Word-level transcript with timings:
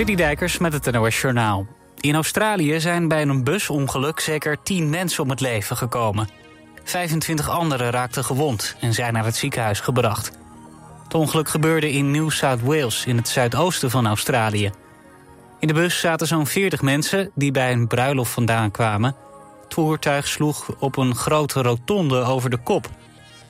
Citydijkers 0.00 0.58
met 0.58 0.72
het 0.72 0.90
NOS 0.90 1.20
Journaal. 1.20 1.66
In 2.00 2.14
Australië 2.14 2.80
zijn 2.80 3.08
bij 3.08 3.22
een 3.22 3.44
busongeluk 3.44 4.20
zeker 4.20 4.62
10 4.62 4.90
mensen 4.90 5.22
om 5.22 5.30
het 5.30 5.40
leven 5.40 5.76
gekomen. 5.76 6.28
25 6.84 7.48
anderen 7.48 7.90
raakten 7.90 8.24
gewond 8.24 8.76
en 8.80 8.94
zijn 8.94 9.12
naar 9.12 9.24
het 9.24 9.36
ziekenhuis 9.36 9.80
gebracht. 9.80 10.30
Het 11.04 11.14
ongeluk 11.14 11.48
gebeurde 11.48 11.92
in 11.92 12.10
New 12.10 12.30
South 12.30 12.60
Wales, 12.62 13.06
in 13.06 13.16
het 13.16 13.28
zuidoosten 13.28 13.90
van 13.90 14.06
Australië. 14.06 14.70
In 15.58 15.68
de 15.68 15.74
bus 15.74 16.00
zaten 16.00 16.26
zo'n 16.26 16.46
40 16.46 16.82
mensen 16.82 17.30
die 17.34 17.50
bij 17.50 17.72
een 17.72 17.86
bruiloft 17.86 18.32
vandaan 18.32 18.70
kwamen. 18.70 19.16
Het 19.62 19.74
voertuig 19.74 20.28
sloeg 20.28 20.74
op 20.78 20.96
een 20.96 21.14
grote 21.14 21.62
rotonde 21.62 22.22
over 22.22 22.50
de 22.50 22.58
kop. 22.58 22.90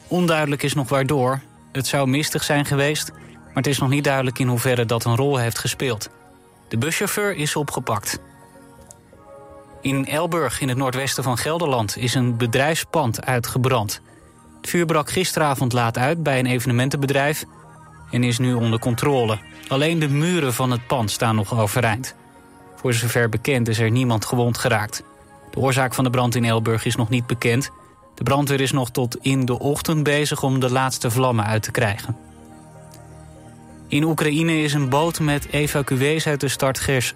Onduidelijk 0.09 0.63
is 0.63 0.75
nog 0.75 0.89
waardoor. 0.89 1.41
Het 1.73 1.87
zou 1.87 2.09
mistig 2.09 2.43
zijn 2.43 2.65
geweest, 2.65 3.13
maar 3.13 3.55
het 3.55 3.67
is 3.67 3.79
nog 3.79 3.89
niet 3.89 4.05
duidelijk 4.05 4.39
in 4.39 4.49
hoeverre 4.49 4.85
dat 4.85 5.05
een 5.05 5.17
rol 5.17 5.37
heeft 5.37 5.59
gespeeld. 5.59 6.11
De 6.71 6.79
buschauffeur 6.79 7.37
is 7.37 7.57
opgepakt. 7.57 8.19
In 9.81 10.07
Elburg, 10.07 10.61
in 10.61 10.69
het 10.69 10.79
noordwesten 10.79 11.23
van 11.23 11.39
Gelderland, 11.39 11.97
is 11.97 12.15
een 12.15 12.37
bedrijfspand 12.37 13.25
uitgebrand. 13.25 14.01
Het 14.61 14.71
vuur 14.71 14.87
brak 14.87 15.11
gisteravond 15.11 15.73
laat 15.73 15.99
uit 15.99 16.23
bij 16.23 16.39
een 16.39 16.47
evenementenbedrijf 16.47 17.45
en 18.11 18.25
is 18.25 18.39
nu 18.39 18.55
onder 18.55 18.79
controle. 18.79 19.39
Alleen 19.69 19.99
de 19.99 20.09
muren 20.09 20.55
van 20.55 20.71
het 20.71 20.87
pand 20.87 21.11
staan 21.11 21.35
nog 21.35 21.59
overeind. 21.61 22.15
Voor 22.77 22.95
zover 22.95 23.29
bekend 23.29 23.69
is 23.69 23.79
er 23.79 23.91
niemand 23.91 24.25
gewond 24.25 24.59
geraakt. 24.59 25.03
De 25.51 25.59
oorzaak 25.59 25.95
van 25.95 26.05
de 26.05 26.11
brand 26.11 26.35
in 26.35 26.45
Elburg 26.45 26.85
is 26.85 26.97
nog 26.97 27.09
niet 27.09 27.27
bekend. 27.27 27.71
De 28.15 28.23
brandweer 28.23 28.61
is 28.61 28.73
nog 28.73 28.91
tot 28.91 29.17
in 29.21 29.45
de 29.45 29.59
ochtend 29.59 30.03
bezig 30.03 30.43
om 30.43 30.61
de 30.61 30.71
laatste 30.71 31.11
vlammen 31.11 31.45
uit 31.45 31.63
te 31.63 31.71
krijgen. 31.71 32.30
In 33.91 34.05
Oekraïne 34.05 34.63
is 34.63 34.73
een 34.73 34.89
boot 34.89 35.21
met 35.21 35.47
evacuees 35.51 36.27
uit 36.27 36.41
de 36.41 36.49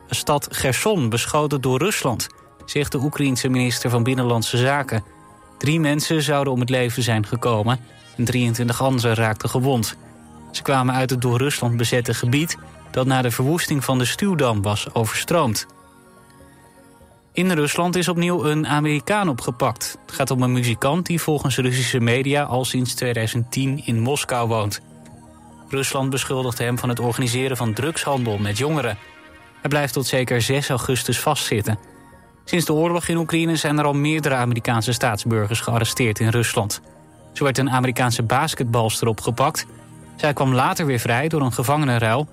stad 0.09 0.49
Gerson 0.51 1.09
beschoten 1.09 1.61
door 1.61 1.79
Rusland, 1.79 2.27
zegt 2.65 2.93
de 2.93 2.99
Oekraïense 2.99 3.49
minister 3.49 3.91
van 3.91 4.03
Binnenlandse 4.03 4.57
Zaken. 4.57 5.05
Drie 5.59 5.81
mensen 5.81 6.23
zouden 6.23 6.53
om 6.53 6.61
het 6.61 6.71
leven 6.71 7.03
zijn 7.03 7.27
gekomen 7.27 7.81
en 8.17 8.25
23 8.25 8.83
anderen 8.83 9.15
raakten 9.15 9.49
gewond. 9.49 9.97
Ze 10.51 10.63
kwamen 10.63 10.95
uit 10.95 11.11
het 11.11 11.21
door 11.21 11.39
Rusland 11.39 11.77
bezette 11.77 12.15
gebied 12.15 12.57
dat 12.91 13.07
na 13.07 13.23
de 13.23 13.31
verwoesting 13.31 13.85
van 13.85 13.99
de 13.99 14.05
stuwdam 14.05 14.63
was 14.63 14.95
overstroomd. 14.95 15.67
In 17.33 17.51
Rusland 17.51 17.97
is 17.97 18.09
opnieuw 18.09 18.45
een 18.45 18.67
Amerikaan 18.67 19.29
opgepakt. 19.29 19.99
Het 20.07 20.15
gaat 20.15 20.31
om 20.31 20.43
een 20.43 20.53
muzikant 20.53 21.07
die 21.07 21.21
volgens 21.21 21.57
Russische 21.57 22.01
media 22.01 22.43
al 22.43 22.65
sinds 22.65 22.95
2010 22.95 23.87
in 23.87 24.01
Moskou 24.01 24.49
woont. 24.49 24.81
Rusland 25.75 26.11
beschuldigt 26.11 26.59
hem 26.59 26.79
van 26.79 26.89
het 26.89 27.01
organiseren 27.01 27.57
van 27.57 27.73
drugshandel 27.73 28.39
met 28.39 28.59
jongeren. 28.59 28.99
Hij 29.61 29.69
blijft 29.71 29.93
tot 29.93 30.07
zeker 30.07 30.43
6 30.43 30.69
augustus 30.69 31.21
vastzitten. 31.21 31.79
Sinds 32.45 32.65
de 32.65 32.73
oorlog 32.73 33.09
in 33.09 33.17
Oekraïne 33.17 33.57
zijn 33.57 33.79
er 33.79 33.85
al 33.85 33.93
meerdere 33.93 34.35
Amerikaanse 34.35 34.93
staatsburgers 34.93 35.61
gearresteerd 35.61 36.21
in 36.21 36.29
Rusland. 36.29 36.81
Zo 37.33 37.45
werd 37.45 37.59
een 37.59 37.71
Amerikaanse 37.71 38.23
basketbalster 38.23 39.09
opgepakt. 39.09 39.67
Zij 40.17 40.33
kwam 40.33 40.55
later 40.55 40.87
weer 40.87 40.99
vrij 40.99 41.29
door 41.29 41.41
een 41.41 41.53
gevangenenruil. 41.53 42.29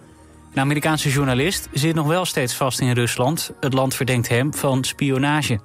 Een 0.53 0.61
Amerikaanse 0.61 1.09
journalist 1.09 1.69
zit 1.73 1.95
nog 1.95 2.07
wel 2.07 2.25
steeds 2.25 2.55
vast 2.55 2.79
in 2.79 2.91
Rusland. 2.91 3.51
Het 3.59 3.73
land 3.73 3.95
verdenkt 3.95 4.27
hem 4.27 4.53
van 4.53 4.83
spionage. 4.83 5.59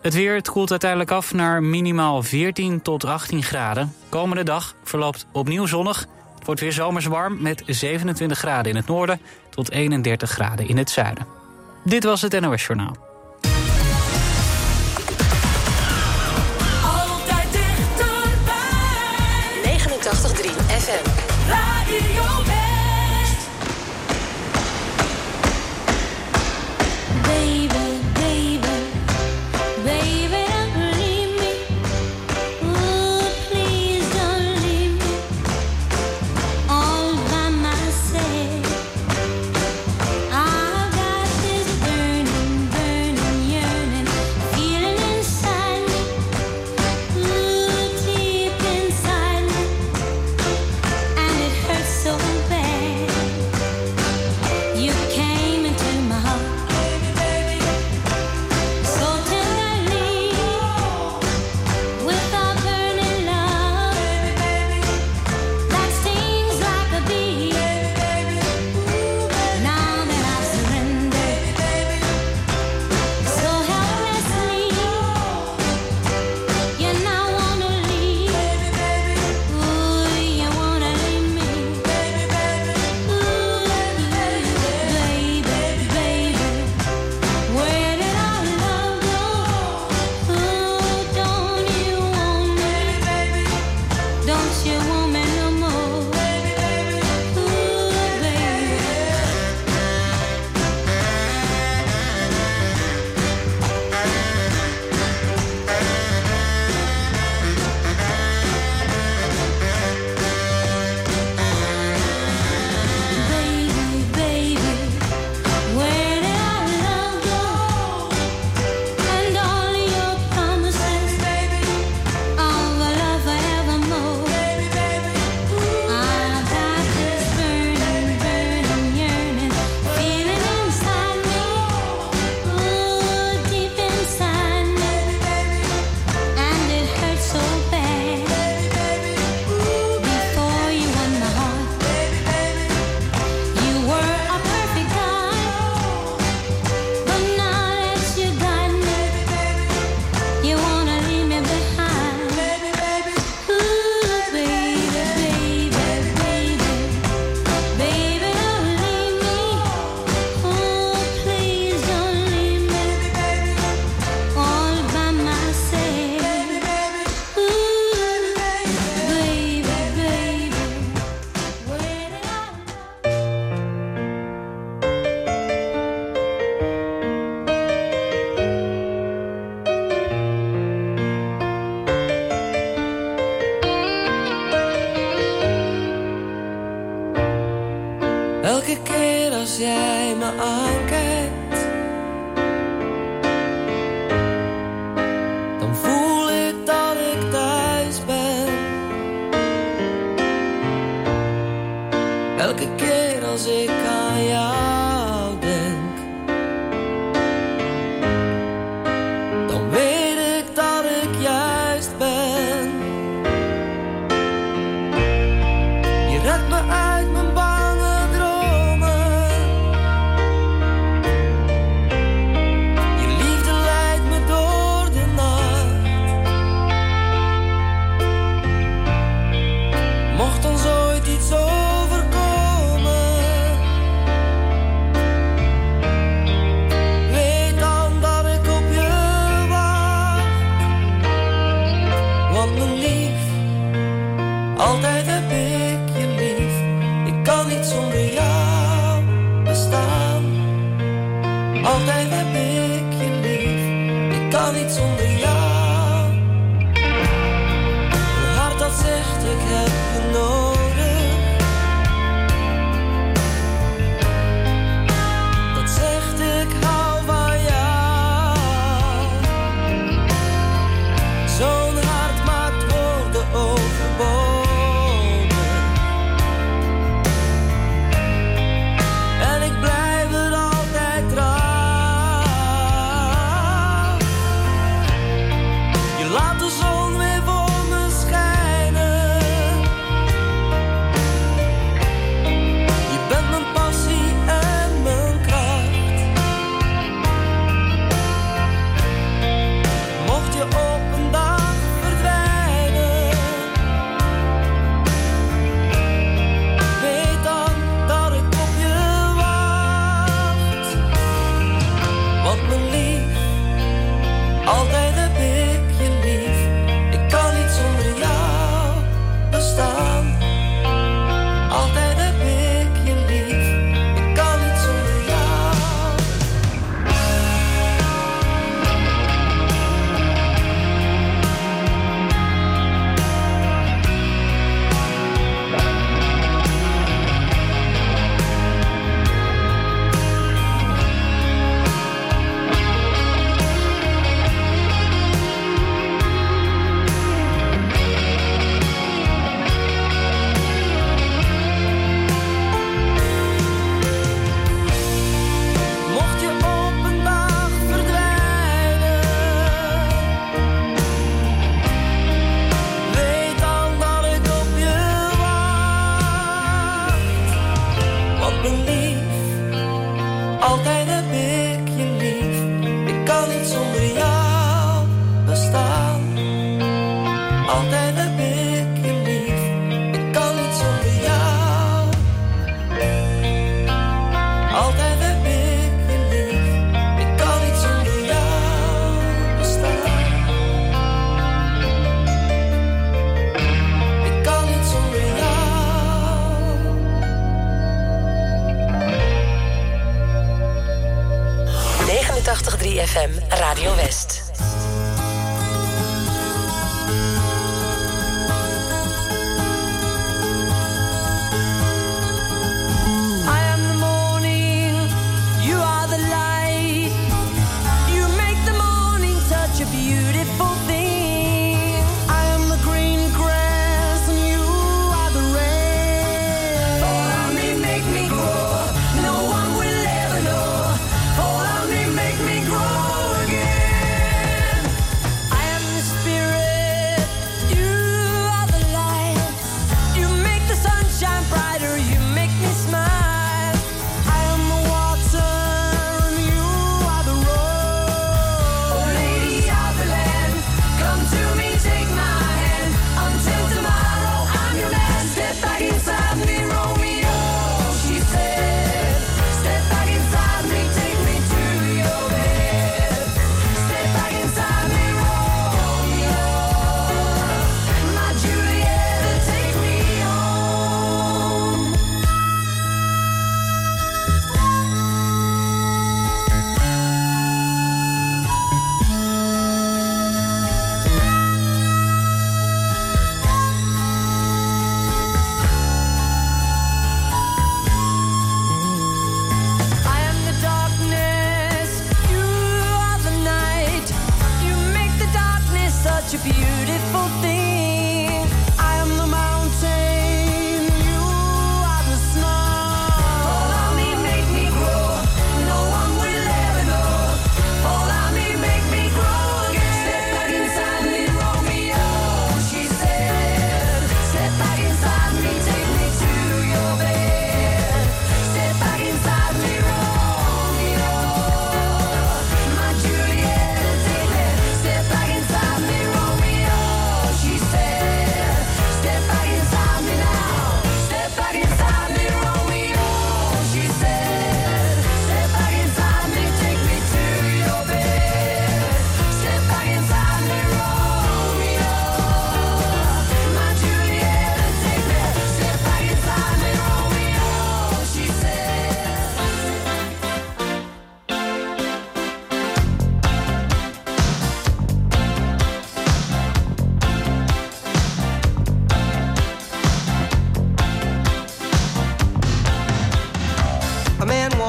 Het 0.00 0.14
weer 0.14 0.34
het 0.34 0.50
koelt 0.50 0.70
uiteindelijk 0.70 1.10
af 1.10 1.34
naar 1.34 1.62
minimaal 1.62 2.22
14 2.22 2.82
tot 2.82 3.04
18 3.04 3.42
graden. 3.42 3.94
Komende 4.08 4.42
dag 4.42 4.74
verloopt 4.84 5.26
opnieuw 5.32 5.66
zonnig. 5.66 6.06
Het 6.34 6.46
wordt 6.46 6.60
weer 6.60 6.72
zomers 6.72 7.06
warm 7.06 7.42
met 7.42 7.62
27 7.66 8.38
graden 8.38 8.70
in 8.70 8.76
het 8.76 8.86
noorden 8.86 9.20
tot 9.50 9.70
31 9.70 10.30
graden 10.30 10.68
in 10.68 10.76
het 10.76 10.90
zuiden. 10.90 11.26
Dit 11.84 12.04
was 12.04 12.22
het 12.22 12.40
NOS 12.40 12.66
Journaal. 12.66 13.07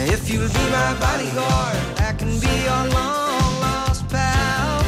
If 0.00 0.30
you'll 0.30 0.46
be 0.48 0.70
my 0.70 0.94
bodyguard, 1.00 1.76
I 1.98 2.14
can 2.16 2.28
be 2.38 2.62
your 2.62 2.84
long 2.94 3.60
lost 3.60 4.08
pal. 4.08 4.84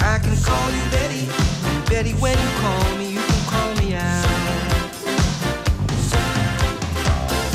I 0.00 0.18
can 0.22 0.36
call 0.44 0.70
you 0.70 0.82
Betty, 0.90 1.26
Betty, 1.88 2.12
when 2.20 2.36
you 2.36 2.48
call 2.60 2.96
me, 2.98 3.12
you 3.12 3.20
can 3.20 3.42
call 3.48 3.74
me 3.76 3.94
out. 3.94 4.26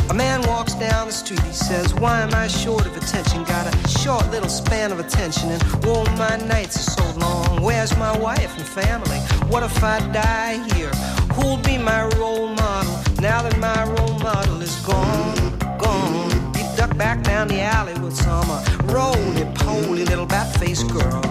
A 0.09 0.13
man 0.13 0.41
walks 0.47 0.73
down 0.73 1.07
the 1.07 1.13
street, 1.13 1.41
he 1.41 1.53
says, 1.53 1.93
Why 1.93 2.21
am 2.21 2.33
I 2.33 2.47
short 2.47 2.87
of 2.87 2.97
attention? 2.97 3.43
Got 3.43 3.73
a 3.73 3.87
short 3.87 4.29
little 4.31 4.49
span 4.49 4.91
of 4.91 4.99
attention, 4.99 5.51
and 5.51 5.63
oh, 5.85 6.03
my 6.17 6.37
nights 6.47 6.75
are 6.77 6.91
so 6.91 7.19
long. 7.19 7.61
Where's 7.61 7.95
my 7.97 8.17
wife 8.17 8.57
and 8.57 8.67
family? 8.67 9.19
What 9.47 9.61
if 9.61 9.83
I 9.83 9.99
die 10.11 10.57
here? 10.73 10.91
Who'll 11.35 11.57
be 11.57 11.77
my 11.77 12.07
role 12.17 12.47
model 12.47 13.10
now 13.21 13.43
that 13.43 13.57
my 13.59 13.83
role 13.83 14.17
model 14.17 14.61
is 14.61 14.75
gone? 14.77 15.57
Gone. 15.77 16.53
He 16.55 16.63
ducked 16.75 16.97
back 16.97 17.21
down 17.21 17.47
the 17.47 17.61
alley 17.61 17.93
with 17.99 18.15
some 18.15 18.49
uh, 18.49 18.65
roly 18.85 19.45
poly 19.53 20.05
little 20.05 20.25
bat 20.25 20.55
faced 20.57 20.89
girl. 20.89 21.21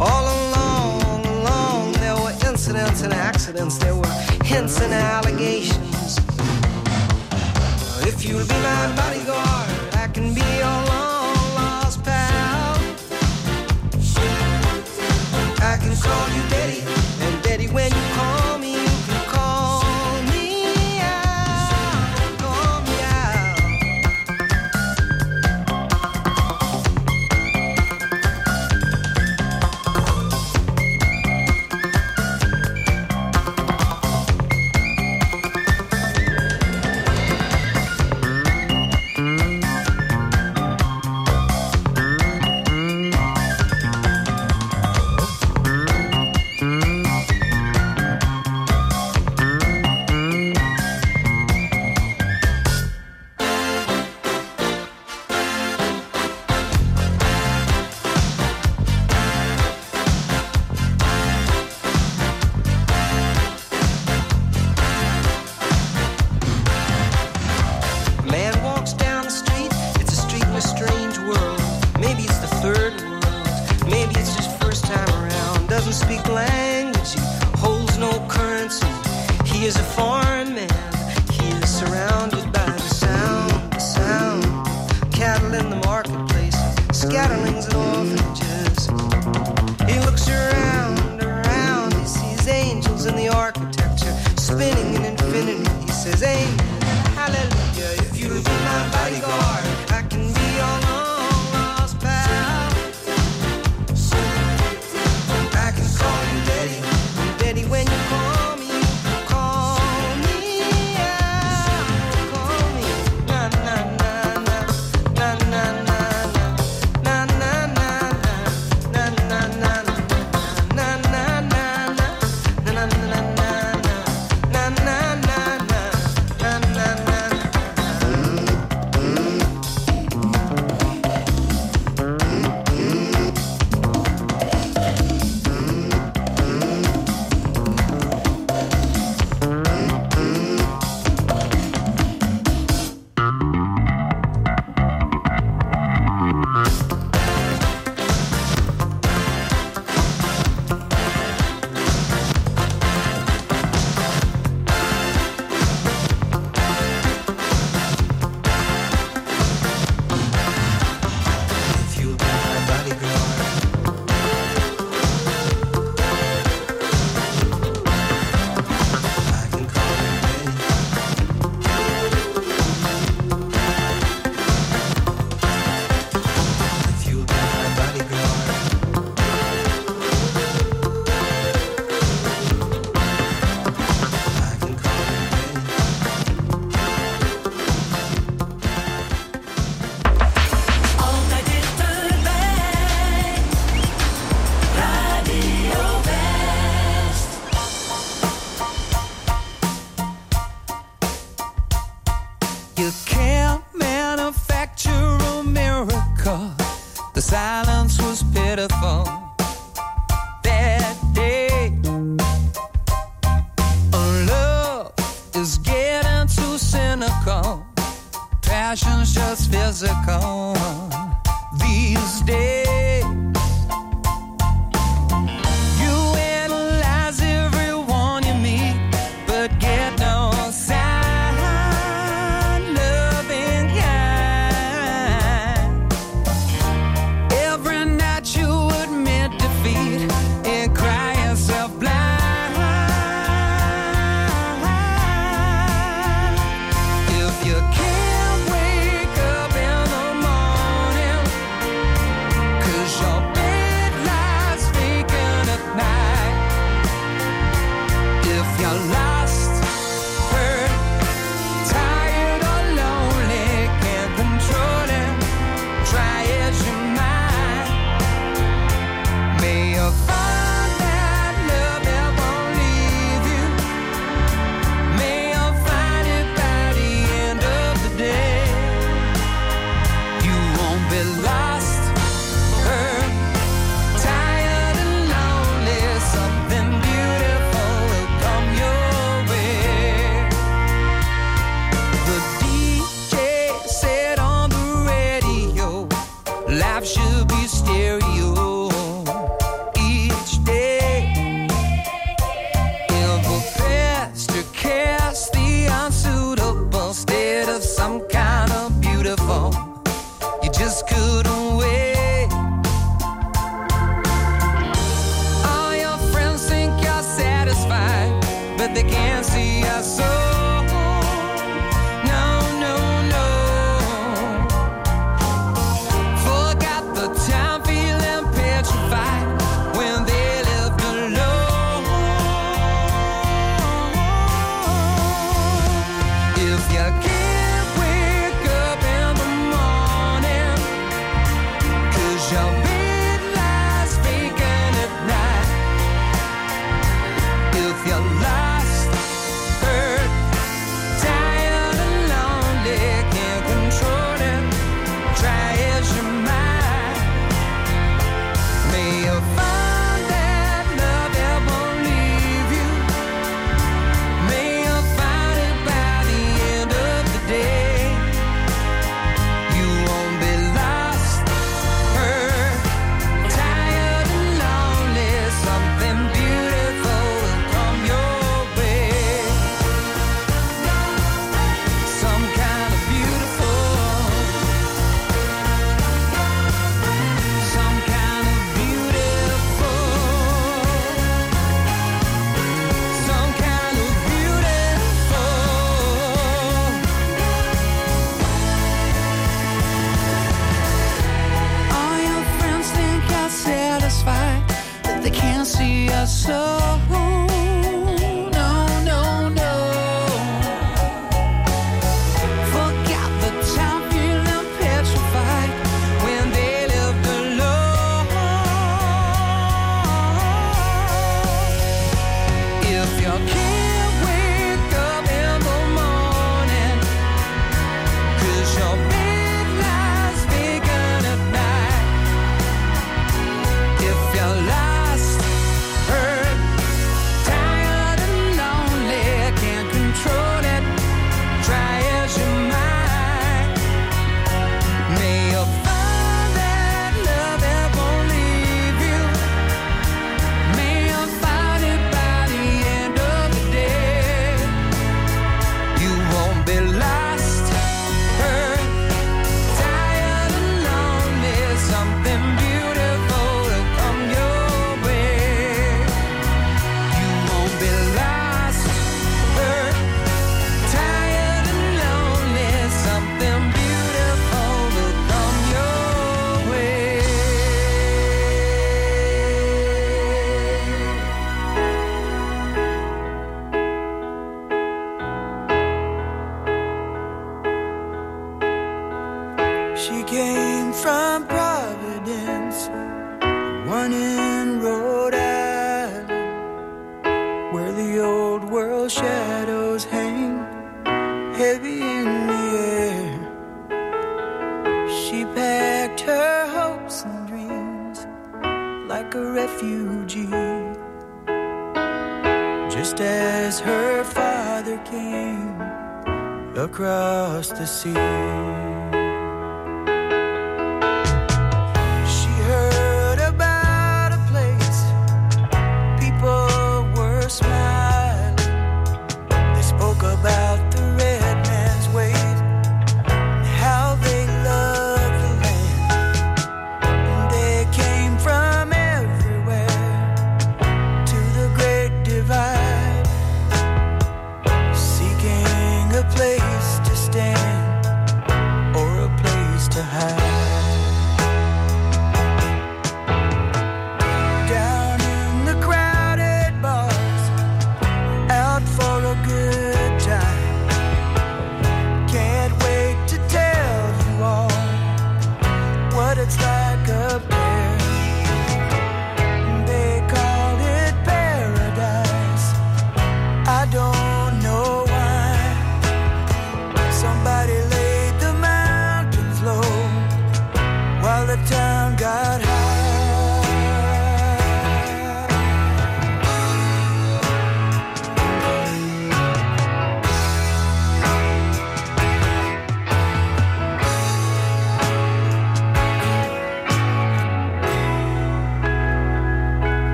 All 0.00 0.24
along, 0.36 1.26
along, 1.26 1.92
there 1.92 2.16
were 2.16 2.32
incidents 2.48 3.02
and 3.02 3.12
accidents, 3.12 3.76
there 3.76 3.94
were 3.94 4.14
hints 4.44 4.80
and 4.80 4.92
allegations. 4.94 6.18
If 8.08 8.24
you'll 8.24 8.46
be 8.46 8.58
my 8.70 8.84
bodyguard, 8.96 9.68
I 9.94 10.08
can 10.14 10.32
be 10.32 10.40
your 10.40 10.78
long 10.90 11.54
lost 11.54 12.02
pal. 12.02 12.76
I 15.60 15.76
can 15.82 15.94
call 15.96 16.28
you 16.34 16.55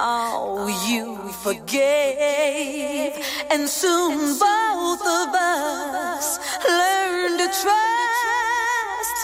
Oh, 0.00 0.68
you 0.86 1.16
forgave, 1.42 3.18
and 3.50 3.68
soon 3.68 4.38
both 4.38 5.02
of 5.02 5.34
us 5.34 6.38
learned 6.64 7.38
to 7.40 7.46
trust, 7.46 9.16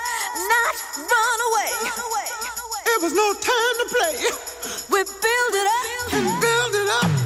not 0.50 0.74
run 0.98 1.38
away. 1.48 1.70
It 2.86 3.02
was 3.02 3.12
no 3.12 3.34
time 3.34 3.76
to 3.78 3.86
play. 3.94 4.14
We 4.90 5.04
build 5.04 5.54
it 5.54 5.66
up 5.78 6.12
and 6.14 6.40
build 6.40 6.74
it 6.74 6.88
up. 7.04 7.23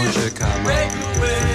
Break 0.00 0.40
away. 0.40 1.49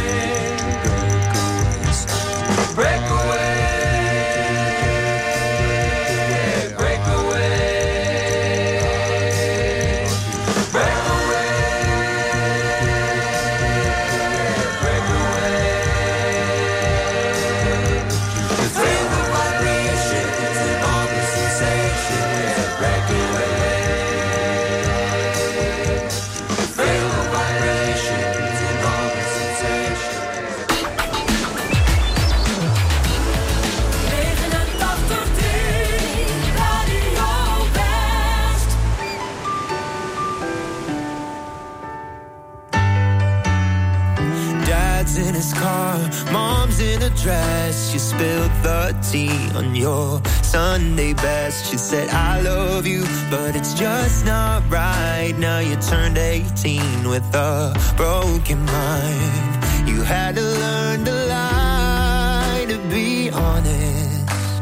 Spilled 48.15 48.51
the 48.63 48.95
tea 49.11 49.57
on 49.57 49.75
your 49.75 50.21
Sunday 50.41 51.13
best. 51.13 51.69
She 51.69 51.77
said, 51.77 52.07
I 52.09 52.41
love 52.41 52.87
you, 52.87 53.03
but 53.29 53.55
it's 53.55 53.73
just 53.73 54.25
not 54.25 54.63
right. 54.69 55.33
Now 55.37 55.59
you 55.59 55.75
turned 55.75 56.17
18 56.17 57.09
with 57.09 57.27
a 57.35 57.75
broken 57.97 58.63
mind. 58.65 59.89
You 59.89 60.01
had 60.01 60.35
to 60.35 60.41
learn 60.41 61.03
to 61.05 61.15
lie 61.33 62.65
to 62.69 62.77
be 62.89 63.29
honest. 63.31 64.61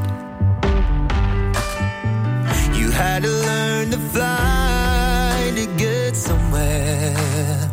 You 2.79 2.89
had 2.89 3.21
to 3.23 3.29
learn 3.29 3.91
to 3.91 3.99
fly 4.13 5.51
to 5.55 5.65
get 5.77 6.15
somewhere. 6.15 7.72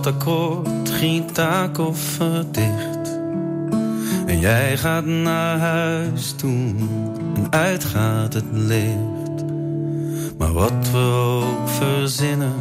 Klinkt 0.00 0.16
het 0.16 0.22
slotakkoord, 0.22 0.90
gitaankoffer 0.90 2.44
dicht. 2.52 3.18
En 4.26 4.38
jij 4.38 4.76
gaat 4.76 5.04
naar 5.04 5.58
huis 5.58 6.32
toe 6.32 6.74
en 7.34 7.46
uitgaat 7.50 8.34
het 8.34 8.44
licht. 8.52 9.44
Maar 10.38 10.52
wat 10.52 10.90
we 10.92 10.98
ook 10.98 11.68
verzinnen 11.68 12.54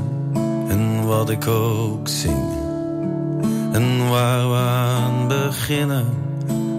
en 0.70 1.06
wat 1.06 1.30
ik 1.30 1.48
ook 1.48 2.08
zing. 2.08 2.48
En 3.72 4.10
waar 4.10 4.50
we 4.50 4.56
aan 4.56 5.28
beginnen, 5.28 6.06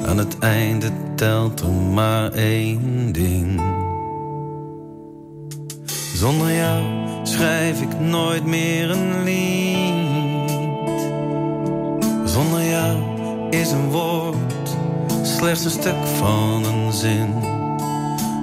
aan 0.06 0.18
het 0.18 0.38
einde 0.38 0.90
telt 1.16 1.60
er 1.60 1.72
maar 1.72 2.32
één 2.32 3.12
ding. 3.12 3.60
Zonder 6.14 6.52
jou 6.52 6.82
schrijf 7.22 7.80
ik 7.80 8.00
nooit 8.00 8.44
meer 8.46 8.90
een 8.90 9.24
lied. 9.24 9.69
Een 13.70 13.90
woord 13.90 14.76
slechts 15.22 15.64
een 15.64 15.70
stuk 15.70 16.06
van 16.18 16.64
een 16.64 16.92
zin. 16.92 17.34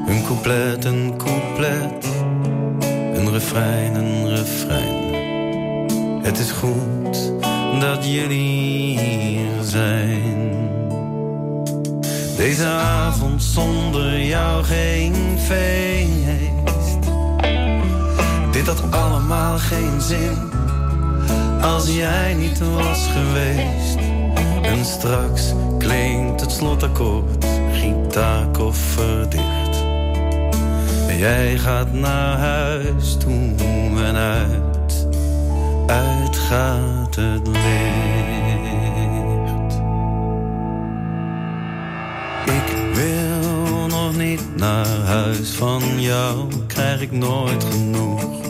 Een 0.08 0.24
couplet, 0.26 0.86
een 0.86 1.14
couplet, 1.18 2.06
een 3.14 3.32
refrein, 3.32 3.96
een 3.96 4.30
refrein. 4.30 5.14
Het 6.24 6.40
is 6.40 6.52
goed 6.52 7.32
dat 7.80 8.12
jullie 8.12 9.00
hier 9.00 9.64
zijn. 9.64 10.70
Deze 12.38 12.66
avond 12.66 13.44
zonder 13.44 14.22
jou 14.22 14.64
geen 14.64 15.16
feest. 15.40 17.00
Dit 18.52 18.68
had 18.68 18.92
allemaal 18.92 19.58
geen 19.58 20.02
zin 20.02 20.52
als 21.62 21.96
jij 21.96 22.34
niet 22.34 22.60
was 22.60 23.08
geweest. 23.08 23.97
En 24.68 24.86
straks 24.86 25.54
klinkt 25.78 26.42
het 26.42 26.52
slotakkoord, 26.52 27.46
gitaankoffer 27.72 29.30
dicht. 29.30 29.86
Jij 31.18 31.58
gaat 31.58 31.94
naar 31.94 32.38
huis 32.38 33.18
toe 33.18 33.56
en 34.04 34.16
uit, 34.16 35.08
uit 35.88 36.36
gaat 36.36 37.16
het 37.16 37.48
licht. 37.48 37.68
Ik 42.46 42.94
wil 42.94 43.88
nog 43.88 44.18
niet 44.18 44.56
naar 44.56 44.88
huis, 45.06 45.50
van 45.50 46.02
jou 46.02 46.48
krijg 46.68 47.02
ik 47.02 47.12
nooit 47.12 47.64
genoeg. 47.64 48.47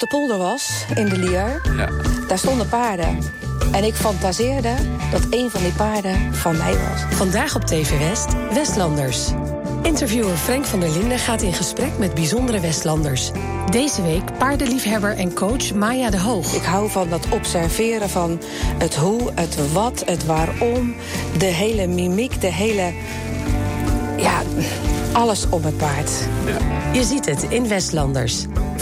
Nog 0.00 0.10
de 0.10 0.16
polder 0.16 0.38
was, 0.38 0.84
in 0.94 1.08
de 1.08 1.18
Lier, 1.18 1.60
Ja. 1.76 1.88
daar 2.28 2.38
stonden 2.38 2.68
paarden. 2.68 3.18
En 3.72 3.84
ik 3.84 3.94
fantaseerde 3.94 4.74
dat 5.10 5.22
een 5.30 5.50
van 5.50 5.62
die 5.62 5.72
paarden 5.72 6.34
van 6.34 6.56
mij 6.56 6.72
was. 6.72 7.16
Vandaag 7.16 7.56
op 7.56 7.64
TV 7.64 7.98
West, 7.98 8.26
Westlanders. 8.52 9.28
Interviewer 9.82 10.36
Frank 10.36 10.64
van 10.64 10.80
der 10.80 10.90
Linden 10.90 11.18
gaat 11.18 11.42
in 11.42 11.52
gesprek 11.52 11.98
met 11.98 12.14
bijzondere 12.14 12.60
Westlanders. 12.60 13.30
Deze 13.70 14.02
week 14.02 14.38
paardenliefhebber 14.38 15.16
en 15.16 15.34
coach 15.34 15.74
Maya 15.74 16.10
de 16.10 16.20
Hoog. 16.20 16.54
Ik 16.54 16.62
hou 16.62 16.90
van 16.90 17.08
dat 17.08 17.28
observeren 17.28 18.10
van 18.10 18.40
het 18.78 18.94
hoe, 18.94 19.30
het 19.34 19.72
wat, 19.72 20.02
het 20.06 20.26
waarom. 20.26 20.94
De 21.38 21.44
hele 21.44 21.86
mimiek, 21.86 22.40
de 22.40 22.52
hele... 22.52 22.92
Ja, 24.16 24.42
alles 25.12 25.48
om 25.48 25.64
het 25.64 25.76
paard. 25.76 26.10
Je 26.92 27.04
ziet 27.04 27.26
het 27.26 27.42
in 27.42 27.68
Westlanders. 27.68 28.46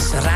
Dit 0.00 0.29